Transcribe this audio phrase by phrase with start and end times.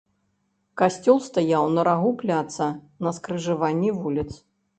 [0.81, 2.67] Касцёл стаяў на рагу пляца,
[3.07, 4.29] на скрыжаванні вуліц.